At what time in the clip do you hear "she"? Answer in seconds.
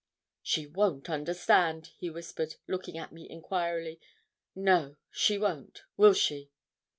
0.41-0.65, 5.11-5.37, 6.15-6.49